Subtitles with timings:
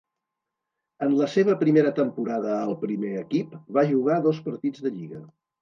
[1.07, 5.25] En la seva primera temporada al primer equip va jugar dos partits de lliga.